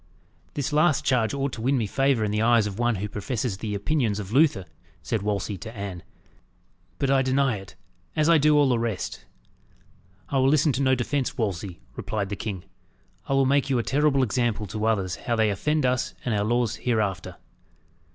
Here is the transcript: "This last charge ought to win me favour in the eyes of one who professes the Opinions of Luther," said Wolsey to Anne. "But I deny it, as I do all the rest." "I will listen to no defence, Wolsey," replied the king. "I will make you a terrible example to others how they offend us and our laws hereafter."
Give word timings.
"This 0.55 0.73
last 0.73 1.05
charge 1.05 1.31
ought 1.31 1.53
to 1.53 1.61
win 1.61 1.77
me 1.77 1.85
favour 1.85 2.23
in 2.23 2.31
the 2.31 2.41
eyes 2.41 2.65
of 2.65 2.79
one 2.79 2.95
who 2.95 3.07
professes 3.07 3.57
the 3.59 3.75
Opinions 3.75 4.17
of 4.17 4.31
Luther," 4.31 4.65
said 5.03 5.21
Wolsey 5.21 5.59
to 5.59 5.77
Anne. 5.77 6.01
"But 6.97 7.11
I 7.11 7.21
deny 7.21 7.57
it, 7.57 7.75
as 8.15 8.27
I 8.27 8.39
do 8.39 8.57
all 8.57 8.69
the 8.69 8.79
rest." 8.79 9.25
"I 10.29 10.39
will 10.39 10.49
listen 10.49 10.71
to 10.71 10.81
no 10.81 10.95
defence, 10.95 11.37
Wolsey," 11.37 11.81
replied 11.95 12.29
the 12.29 12.35
king. 12.35 12.63
"I 13.27 13.33
will 13.33 13.45
make 13.45 13.69
you 13.69 13.77
a 13.77 13.83
terrible 13.83 14.23
example 14.23 14.65
to 14.65 14.85
others 14.85 15.17
how 15.17 15.35
they 15.35 15.51
offend 15.51 15.85
us 15.85 16.15
and 16.25 16.33
our 16.33 16.43
laws 16.45 16.77
hereafter." 16.77 17.35